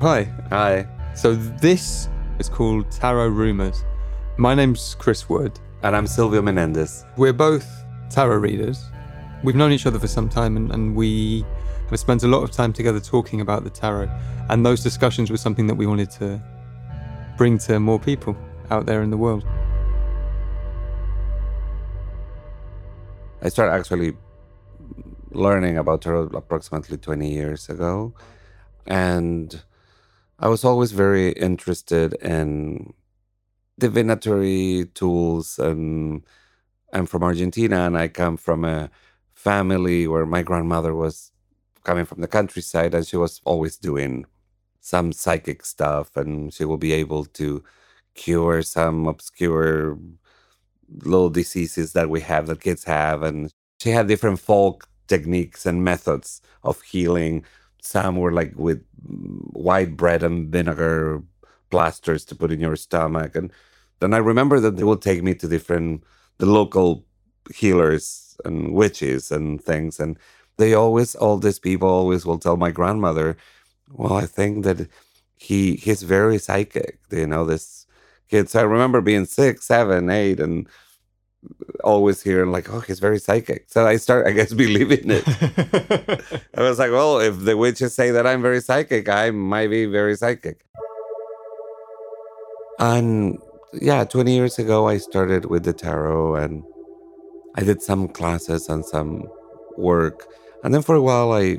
[0.00, 0.32] Hi.
[0.50, 0.86] Hi.
[1.16, 2.08] So this
[2.38, 3.82] is called Tarot Rumors.
[4.36, 5.58] My name's Chris Wood.
[5.82, 7.04] And I'm Silvio Menendez.
[7.16, 7.66] We're both
[8.08, 8.80] tarot readers.
[9.42, 11.44] We've known each other for some time and, and we
[11.90, 14.08] have spent a lot of time together talking about the tarot.
[14.50, 16.40] And those discussions were something that we wanted to
[17.36, 18.36] bring to more people
[18.70, 19.44] out there in the world.
[23.42, 24.16] I started actually
[25.32, 28.14] learning about tarot approximately 20 years ago.
[28.86, 29.60] And
[30.40, 32.94] I was always very interested in
[33.78, 36.24] divinatory tools and
[36.92, 38.90] I'm from Argentina and I come from a
[39.34, 41.32] family where my grandmother was
[41.84, 44.26] coming from the countryside and she was always doing
[44.80, 47.64] some psychic stuff and she will be able to
[48.14, 49.98] cure some obscure
[51.04, 55.84] little diseases that we have that kids have and she had different folk techniques and
[55.84, 57.44] methods of healing
[57.80, 58.84] some were like with
[59.52, 61.22] white bread and vinegar
[61.70, 63.36] plasters to put in your stomach.
[63.36, 63.52] And
[64.00, 66.04] then I remember that they would take me to different,
[66.38, 67.04] the local
[67.54, 70.00] healers and witches and things.
[70.00, 70.18] And
[70.56, 73.36] they always, all these people always will tell my grandmother,
[73.92, 74.88] well, I think that
[75.36, 77.86] he he's very psychic, you know, this
[78.28, 78.48] kid.
[78.48, 80.68] So I remember being six, seven, eight, and
[81.84, 83.64] always hearing like, oh, he's very psychic.
[83.68, 85.24] So I start, I guess, believing it.
[86.54, 89.86] I was like, well, if the witches say that I'm very psychic, I might be
[89.86, 90.64] very psychic.
[92.78, 93.38] And
[93.72, 96.62] yeah, 20 years ago, I started with the tarot and
[97.56, 99.24] I did some classes and some
[99.76, 100.26] work.
[100.62, 101.58] And then for a while, I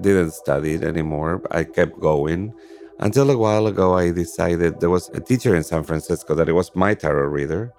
[0.00, 1.42] didn't study it anymore.
[1.50, 2.52] I kept going
[2.98, 6.54] until a while ago, I decided there was a teacher in San Francisco that it
[6.54, 7.72] was my tarot reader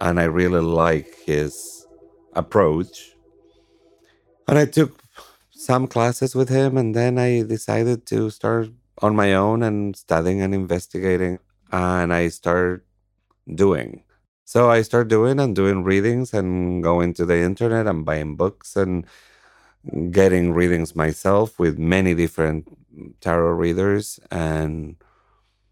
[0.00, 1.86] and I really like his
[2.34, 3.12] approach.
[4.46, 5.00] And I took
[5.50, 8.68] some classes with him, and then I decided to start
[9.02, 11.38] on my own and studying and investigating.
[11.70, 12.80] And I started
[13.54, 14.04] doing.
[14.44, 18.76] So I started doing and doing readings and going to the internet and buying books
[18.76, 19.06] and
[20.10, 22.68] getting readings myself with many different
[23.20, 24.96] tarot readers and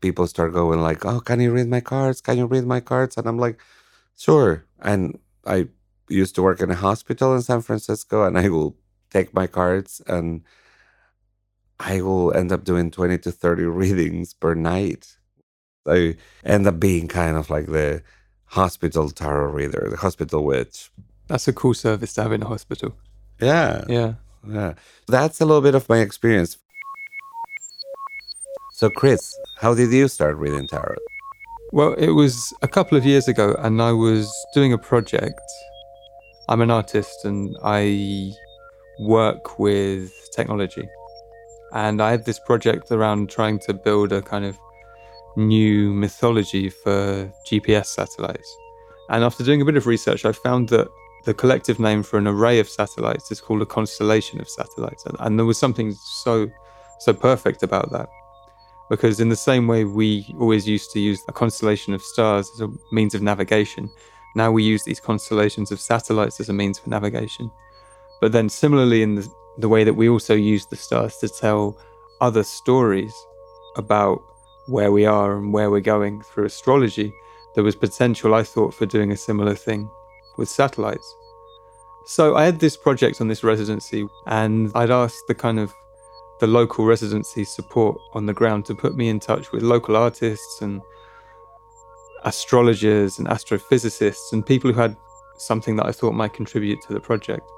[0.00, 3.16] people start going like oh can you read my cards can you read my cards
[3.16, 3.60] and i'm like
[4.16, 4.64] Sure.
[4.80, 5.68] And I
[6.08, 8.76] used to work in a hospital in San Francisco, and I will
[9.10, 10.42] take my cards and
[11.78, 15.16] I will end up doing 20 to 30 readings per night.
[15.86, 18.02] I end up being kind of like the
[18.46, 20.90] hospital tarot reader, the hospital witch.
[21.28, 22.96] That's a cool service to have in a hospital.
[23.40, 23.84] Yeah.
[23.88, 24.14] Yeah.
[24.48, 24.74] Yeah.
[25.06, 26.58] That's a little bit of my experience.
[28.72, 30.96] So, Chris, how did you start reading tarot?
[31.76, 35.42] Well, it was a couple of years ago, and I was doing a project.
[36.48, 38.32] I'm an artist and I
[38.98, 40.88] work with technology.
[41.74, 44.56] And I had this project around trying to build a kind of
[45.36, 48.56] new mythology for GPS satellites.
[49.10, 50.88] And after doing a bit of research, I found that
[51.26, 55.04] the collective name for an array of satellites is called a constellation of satellites.
[55.04, 55.94] And, and there was something
[56.24, 56.50] so,
[57.00, 58.08] so perfect about that
[58.88, 62.60] because in the same way we always used to use a constellation of stars as
[62.60, 63.90] a means of navigation,
[64.34, 67.50] now we use these constellations of satellites as a means for navigation.
[68.20, 71.78] But then similarly in the, the way that we also use the stars to tell
[72.20, 73.14] other stories
[73.76, 74.22] about
[74.66, 77.12] where we are and where we're going through astrology,
[77.54, 79.88] there was potential, I thought, for doing a similar thing
[80.36, 81.16] with satellites.
[82.04, 85.74] So I had this project on this residency, and I'd asked the kind of
[86.40, 90.60] the local residency support on the ground to put me in touch with local artists
[90.60, 90.82] and
[92.24, 94.96] astrologers and astrophysicists and people who had
[95.38, 97.48] something that I thought might contribute to the project.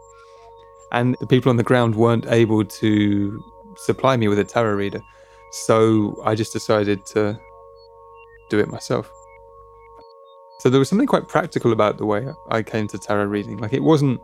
[0.92, 3.44] And the people on the ground weren't able to
[3.76, 5.02] supply me with a tarot reader.
[5.50, 7.38] So I just decided to
[8.50, 9.10] do it myself.
[10.60, 13.58] So there was something quite practical about the way I came to tarot reading.
[13.58, 14.20] Like it wasn't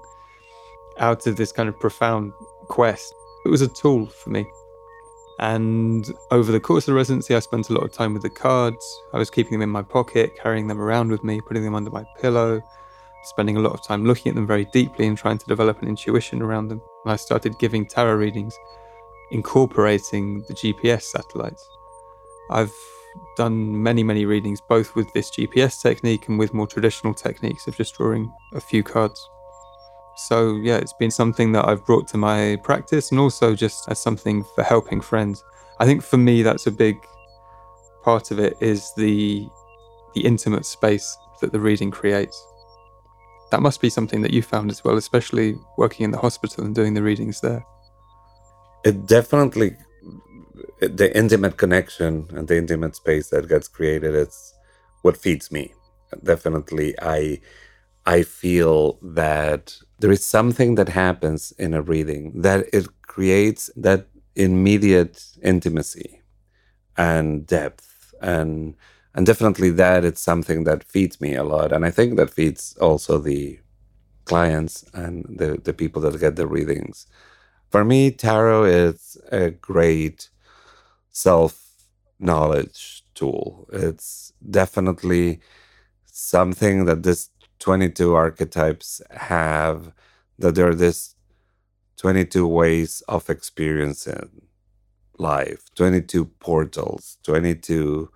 [0.99, 2.33] out of this kind of profound
[2.69, 3.15] quest.
[3.45, 4.47] It was a tool for me.
[5.39, 8.31] And over the course of the residency, I spent a lot of time with the
[8.31, 8.85] cards.
[9.13, 11.91] I was keeping them in my pocket, carrying them around with me, putting them under
[11.91, 12.63] my pillow,
[13.25, 15.89] spending a lot of time looking at them very deeply and trying to develop an
[15.89, 16.81] intuition around them.
[17.05, 18.57] And I started giving tarot readings,
[19.33, 21.69] incorporating the GPS satellites.
[22.51, 22.75] I've
[23.37, 27.77] done many, many readings, both with this GPS technique and with more traditional techniques of
[27.77, 29.29] just drawing a few cards.
[30.17, 34.01] So, yeah, it's been something that I've brought to my practice and also just as
[34.01, 35.43] something for helping friends.
[35.81, 36.97] I think for me, that's a big
[38.03, 39.49] part of it is the
[40.15, 42.47] the intimate space that the reading creates.
[43.51, 46.75] That must be something that you found as well, especially working in the hospital and
[46.75, 47.65] doing the readings there.
[48.85, 49.77] It definitely
[50.81, 54.55] the intimate connection and the intimate space that gets created it's
[55.03, 55.73] what feeds me
[56.23, 57.41] definitely i
[58.07, 64.07] i feel that there is something that happens in a reading that it creates that
[64.37, 66.21] immediate intimacy
[66.95, 68.15] and depth.
[68.21, 68.77] And
[69.15, 71.73] and definitely that it's something that feeds me a lot.
[71.73, 73.59] And i think that feeds also the
[74.27, 77.07] clients and the, the people that get the readings.
[77.71, 80.29] For me tarot is a great
[81.13, 81.53] self
[82.19, 83.71] knowledge tool.
[83.73, 85.41] It's definitely
[86.05, 87.31] something that this
[87.65, 89.95] 22 archetypes have
[90.39, 91.15] that there are this
[91.97, 94.43] 22 ways of experiencing
[95.19, 98.11] life 22 portals 22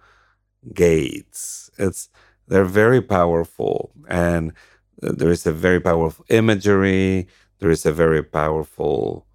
[0.74, 1.70] gates.
[1.78, 2.10] It's
[2.46, 4.52] they're very powerful and
[4.98, 7.26] there is a very powerful imagery
[7.58, 9.26] there is a very powerful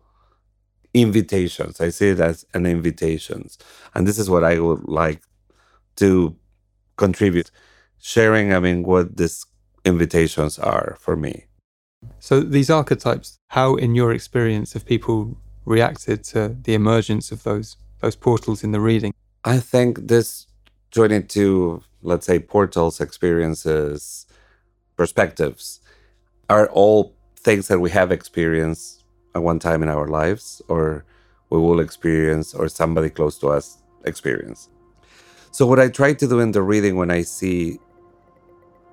[0.94, 1.82] invitations.
[1.82, 3.58] I see it as an invitations.
[3.96, 5.24] And this is what i would like
[5.96, 6.36] to
[6.98, 7.50] contribute.
[7.98, 9.48] Sharing i mean what these
[9.86, 11.46] invitations are for me
[12.20, 17.78] so these archetypes how in your experience have people reacted to the emergence of those
[18.04, 19.14] those portals in the reading?
[19.46, 20.46] I think this
[20.92, 24.28] 22, let's say, portals, experiences,
[24.98, 25.80] perspectives
[26.50, 29.04] are all things that we have experienced
[29.34, 31.06] at one time in our lives, or
[31.50, 34.70] we will experience, or somebody close to us experience.
[35.52, 37.80] So, what I try to do in the reading when I see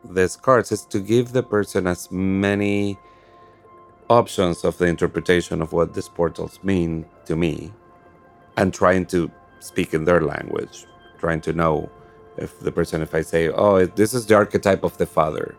[0.05, 2.99] these cards is to give the person as many
[4.09, 7.73] options of the interpretation of what these portals mean to me
[8.57, 9.31] and trying to
[9.61, 10.87] speak in their language,
[11.19, 11.91] trying to know
[12.37, 15.55] if the person, if I say, oh, this is the archetype of the father,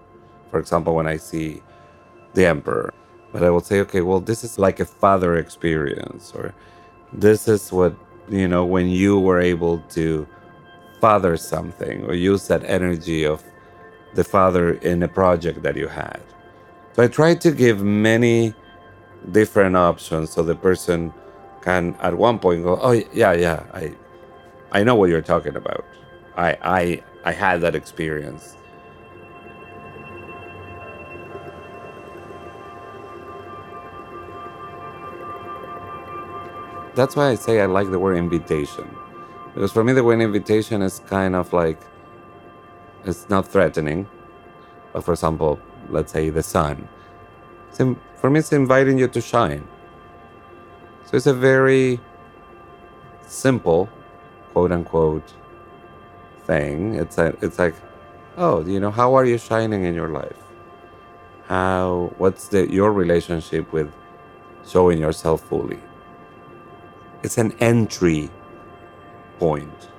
[0.49, 1.61] for example, when I see
[2.33, 2.93] the emperor,
[3.31, 6.53] but I will say, okay, well, this is like a father experience, or
[7.13, 7.95] this is what,
[8.29, 10.27] you know, when you were able to
[10.99, 13.43] father something or use that energy of
[14.15, 16.21] the father in a project that you had.
[16.93, 18.53] So I try to give many
[19.31, 21.13] different options so the person
[21.61, 23.93] can at one point go, "Oh yeah, yeah, I
[24.71, 25.85] I know what you're talking about.
[26.37, 28.57] I I I had that experience."
[36.95, 38.89] That's why I say I like the word invitation.
[39.53, 41.79] Because for me the word invitation is kind of like
[43.05, 44.07] it's not threatening.
[44.93, 45.59] But for example,
[45.89, 46.87] let's say the sun.
[47.71, 49.67] For me, it's inviting you to shine.
[51.05, 51.99] So it's a very
[53.25, 53.89] simple,
[54.53, 55.33] quote unquote,
[56.45, 56.95] thing.
[56.95, 57.75] It's a, it's like,
[58.37, 60.37] oh, you know, how are you shining in your life?
[61.47, 63.91] How, what's the your relationship with
[64.67, 65.79] showing yourself fully?
[67.23, 68.29] It's an entry
[69.39, 69.89] point.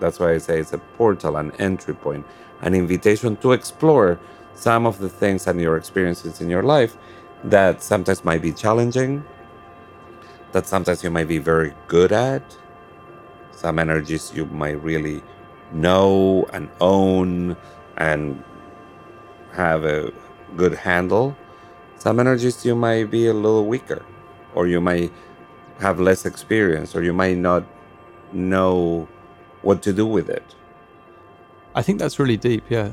[0.00, 2.26] That's why I say it's a portal, an entry point,
[2.62, 4.18] an invitation to explore
[4.54, 6.96] some of the things and your experiences in your life
[7.44, 9.24] that sometimes might be challenging,
[10.52, 12.42] that sometimes you might be very good at,
[13.52, 15.22] some energies you might really
[15.72, 17.56] know and own
[17.96, 18.42] and
[19.52, 20.12] have a
[20.56, 21.36] good handle.
[21.96, 24.04] Some energies you might be a little weaker,
[24.54, 25.12] or you might
[25.80, 27.64] have less experience, or you might not
[28.32, 29.08] know
[29.62, 30.54] what to do with it.
[31.78, 32.92] I think that's really deep, yeah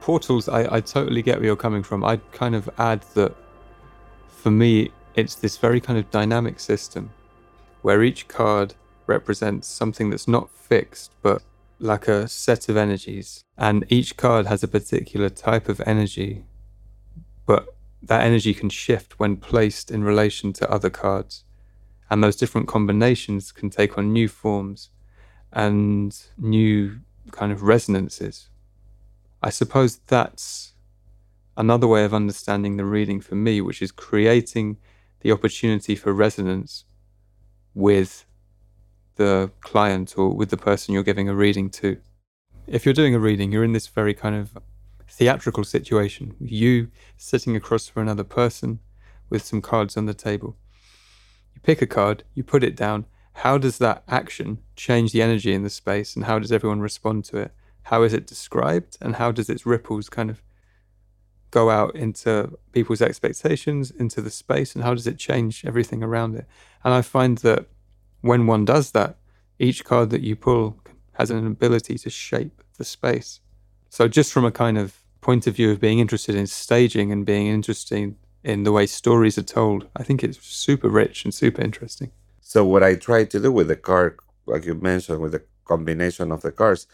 [0.00, 2.04] portals, I, I totally get where you're coming from.
[2.04, 3.34] I'd kind of add that
[4.28, 7.10] for me, it's this very kind of dynamic system
[7.82, 8.74] where each card
[9.06, 11.42] represents something that's not fixed, but
[11.78, 13.44] like a set of energies.
[13.56, 16.46] And each card has a particular type of energy,
[17.46, 21.44] but that energy can shift when placed in relation to other cards.
[22.10, 24.88] And those different combinations can take on new forms
[25.52, 27.00] and new
[27.32, 28.48] kind of resonances.
[29.42, 30.74] I suppose that's
[31.56, 34.78] another way of understanding the reading for me, which is creating
[35.20, 36.84] the opportunity for resonance
[37.74, 38.24] with
[39.16, 41.98] the client or with the person you're giving a reading to.
[42.66, 44.56] If you're doing a reading, you're in this very kind of
[45.08, 46.34] theatrical situation.
[46.38, 48.78] You sitting across from another person
[49.30, 50.56] with some cards on the table.
[51.54, 53.06] You pick a card, you put it down.
[53.38, 57.24] How does that action change the energy in the space and how does everyone respond
[57.26, 57.52] to it?
[57.88, 60.42] how is it described and how does its ripples kind of
[61.50, 66.34] go out into people's expectations into the space and how does it change everything around
[66.34, 66.46] it?
[66.84, 67.66] And i find that
[68.20, 69.16] when one does that
[69.58, 70.76] each card that you pull
[71.12, 73.40] has an ability to shape the space.
[73.88, 77.24] So just from a kind of point of view of being interested in staging and
[77.24, 78.14] being interested
[78.44, 82.12] in the way stories are told i think it's super rich and super interesting
[82.52, 86.32] so what i try to do with the car, like you mentioned, with the combination
[86.32, 86.86] of the cars,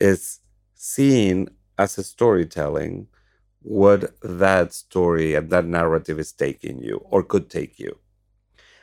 [0.00, 0.40] is
[0.74, 3.06] seeing as a storytelling
[3.62, 7.92] what that story and that narrative is taking you or could take you,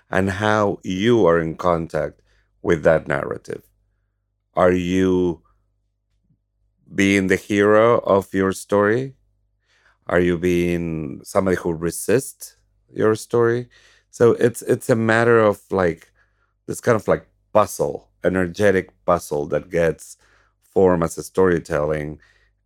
[0.09, 2.21] and how you are in contact
[2.61, 3.63] with that narrative.
[4.55, 5.41] Are you
[6.93, 9.15] being the hero of your story?
[10.07, 12.57] Are you being somebody who resists
[12.93, 13.69] your story?
[14.15, 16.09] So it's it's a matter of like
[16.67, 20.15] this kind of like bustle, energetic bustle that gets
[20.63, 22.21] form as a storytelling.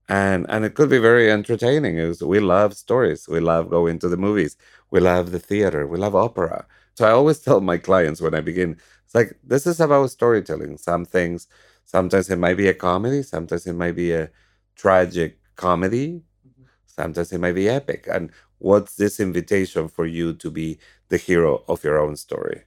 [0.08, 1.98] And and it could be very entertaining.
[1.98, 3.28] Is we love stories.
[3.28, 4.58] We love going to the movies.
[4.92, 5.88] We love the theater.
[5.88, 6.68] We love opera.
[6.96, 10.78] So I always tell my clients when I begin, it's like this is about storytelling.
[10.78, 11.48] Some things,
[11.86, 14.30] sometimes it might be a comedy, sometimes it might be a
[14.76, 16.64] tragic comedy, mm-hmm.
[16.86, 18.08] sometimes it might be epic.
[18.12, 22.64] And what's this invitation for you to be the hero of your own story?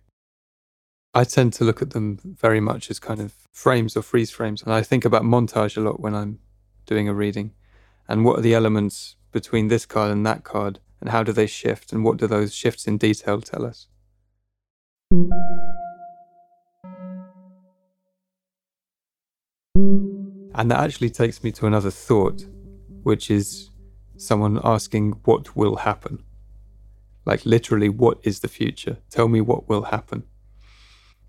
[1.14, 4.62] I tend to look at them very much as kind of frames or freeze frames.
[4.62, 6.38] And I think about montage a lot when I'm
[6.86, 7.52] doing a reading.
[8.08, 10.80] And what are the elements between this card and that card?
[11.00, 11.92] And how do they shift?
[11.92, 13.88] And what do those shifts in detail tell us?
[20.54, 22.46] And that actually takes me to another thought,
[23.02, 23.70] which is
[24.16, 26.22] someone asking what will happen.
[27.24, 28.98] Like, literally, what is the future?
[29.10, 30.24] Tell me what will happen.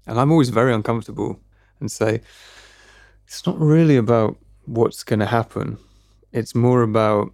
[0.07, 1.39] And I'm always very uncomfortable
[1.79, 2.21] and say,
[3.27, 5.77] it's not really about what's going to happen.
[6.31, 7.31] It's more about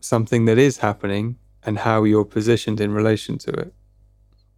[0.00, 3.74] something that is happening and how you're positioned in relation to it.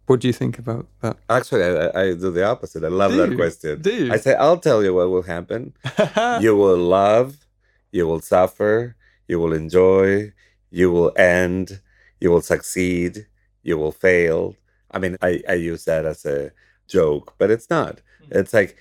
[0.07, 1.17] What do you think about that?
[1.29, 2.83] Actually, I, I do the opposite.
[2.83, 3.35] I love Do that you?
[3.37, 3.81] question.
[3.81, 4.13] Do you?
[4.13, 5.73] I say, I'll tell you what will happen.
[6.41, 7.45] you will love,
[7.91, 8.95] you will suffer,
[9.27, 10.31] you will enjoy,
[10.69, 11.81] you will end,
[12.19, 13.27] you will succeed,
[13.63, 14.55] you will fail.
[14.91, 16.51] I mean, I, I use that as a
[16.87, 18.01] joke, but it's not.
[18.19, 18.39] Hmm.
[18.39, 18.77] It's like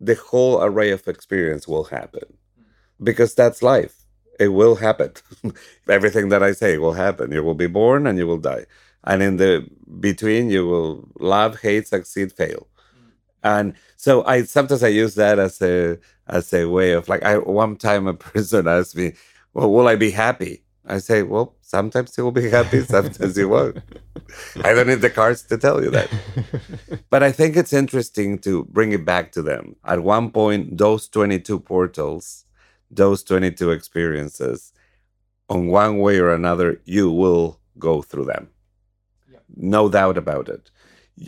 [0.00, 2.24] the whole array of experience will happen
[2.56, 3.04] hmm.
[3.04, 3.96] because that's life.
[4.40, 5.12] It will happen.
[5.88, 7.32] Everything that I say will happen.
[7.32, 8.66] You will be born and you will die.
[9.04, 9.68] And in the
[10.00, 12.68] between, you will love, hate, succeed, fail.
[12.94, 13.08] Hmm.
[13.42, 15.98] And so I sometimes I use that as a
[16.28, 19.12] as a way of like I one time a person asked me,
[19.54, 20.64] Well, will I be happy?
[20.84, 23.78] I say, Well, sometimes you will be happy, sometimes you won't.
[24.64, 26.10] I don't need the cards to tell you that.
[27.10, 29.76] But I think it's interesting to bring it back to them.
[29.84, 32.44] At one point, those 22 portals,
[32.90, 34.72] those 22 experiences,
[35.48, 38.48] on one way or another, you will go through them.
[39.54, 40.70] No doubt about it.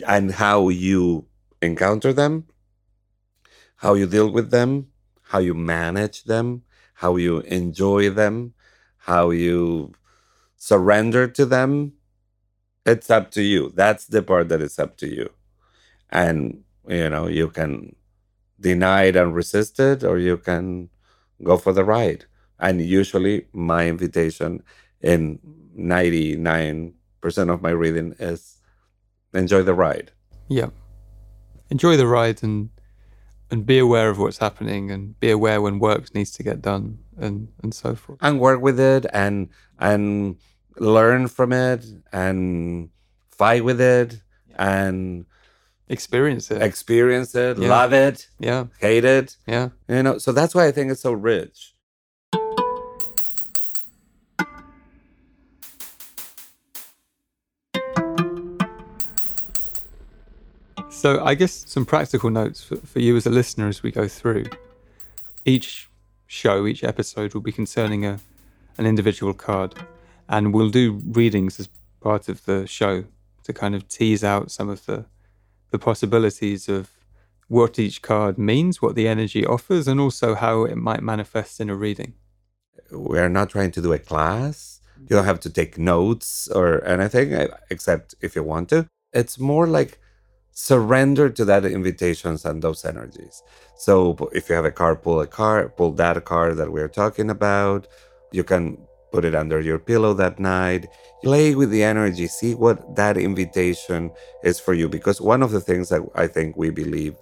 [0.07, 1.27] And how you
[1.61, 2.45] encounter them,
[3.77, 4.87] how you deal with them,
[5.29, 6.63] how you manage them,
[6.95, 8.53] how you enjoy them,
[8.97, 9.93] how you
[10.57, 11.93] surrender to them,
[12.85, 13.71] it's up to you.
[13.75, 15.29] That's the part that is up to you.
[16.09, 17.95] And, you know, you can
[18.59, 20.89] deny it and resist it, or you can
[21.43, 22.25] go for the ride.
[22.59, 24.63] And usually, my invitation
[25.01, 25.39] in
[25.77, 26.93] 99%
[27.53, 28.61] of my reading is
[29.33, 30.11] enjoy the ride.
[30.47, 30.69] Yeah.
[31.69, 32.69] Enjoy the ride and
[33.51, 36.99] and be aware of what's happening and be aware when work needs to get done
[37.17, 38.19] and and so forth.
[38.21, 39.49] and work with it and
[39.79, 40.37] and
[40.77, 42.89] learn from it and
[43.31, 44.21] fight with it
[44.57, 45.25] and
[45.87, 46.61] Experience it.
[46.63, 47.69] experience it Yeah.
[47.69, 48.65] love it yeah.
[48.79, 49.69] hate it Yeah.
[49.87, 51.74] you know so that's why i think it's so rich
[61.05, 64.07] So I guess some practical notes for, for you as a listener as we go
[64.07, 64.45] through.
[65.45, 65.87] Each
[66.25, 68.19] show, each episode will be concerning a
[68.79, 69.75] an individual card.
[70.27, 71.69] And we'll do readings as
[72.01, 73.03] part of the show
[73.43, 75.05] to kind of tease out some of the
[75.69, 76.89] the possibilities of
[77.49, 81.69] what each card means, what the energy offers, and also how it might manifest in
[81.69, 82.13] a reading.
[82.89, 87.27] we're not trying to do a class you don't have to take notes or anything
[87.69, 89.99] except if you want to it's more like
[90.55, 93.43] surrender to that invitations and those energies
[93.77, 97.29] so if you have a card pull a card pull that card that we're talking
[97.29, 97.87] about
[98.31, 98.77] you can
[99.11, 100.87] put it under your pillow that night
[101.23, 104.09] play with the energy see what that invitation
[104.43, 107.15] is for you because one of the things that i think we believe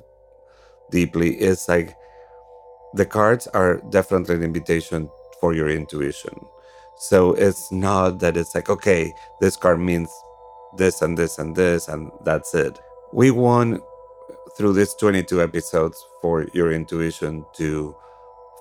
[0.92, 1.96] deeply is like
[2.94, 5.10] the cards are definitely an invitation
[5.44, 6.34] for your intuition.
[6.98, 9.12] So it's not that it's like, okay,
[9.42, 10.10] this card means
[10.78, 12.80] this and this and this, and that's it.
[13.14, 13.84] We want
[14.58, 17.96] through these 22 episodes for your intuition to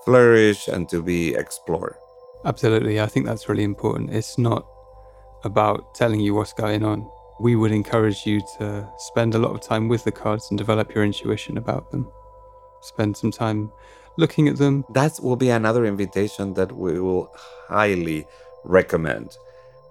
[0.04, 1.94] flourish and to be explored.
[2.44, 3.00] Absolutely.
[3.00, 4.10] I think that's really important.
[4.10, 4.66] It's not
[5.44, 7.10] about telling you what's going on.
[7.40, 10.94] We would encourage you to spend a lot of time with the cards and develop
[10.94, 12.12] your intuition about them.
[12.82, 13.72] spend some time
[14.18, 14.84] looking at them.
[14.90, 17.32] That will be another invitation that we will
[17.68, 18.26] highly
[18.64, 19.34] recommend.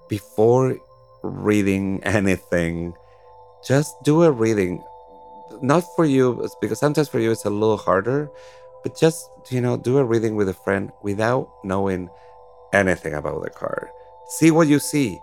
[0.07, 0.77] Before
[1.23, 2.93] reading anything,
[3.65, 4.83] just do a reading.
[5.61, 8.29] Not for you, because sometimes for you it's a little harder,
[8.83, 12.09] but just, you know, do a reading with a friend without knowing
[12.73, 13.89] anything about the card.
[14.27, 15.19] See what you see,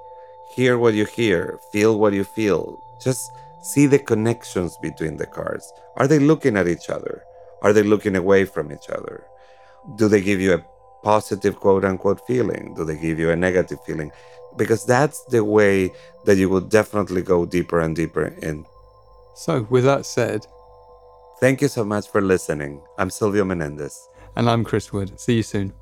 [0.54, 2.82] hear what you hear, feel what you feel.
[3.02, 3.30] Just
[3.62, 5.72] see the connections between the cards.
[5.96, 7.22] Are they looking at each other?
[7.62, 9.24] Are they looking away from each other?
[9.96, 10.64] Do they give you a
[11.02, 12.74] positive quote unquote feeling?
[12.74, 14.10] Do they give you a negative feeling?
[14.56, 15.92] Because that's the way
[16.24, 18.64] that you will definitely go deeper and deeper in.
[19.34, 20.46] So, with that said,
[21.40, 22.82] thank you so much for listening.
[22.98, 24.08] I'm Silvio Menendez.
[24.34, 25.18] And I'm Chris Wood.
[25.18, 25.72] See you soon.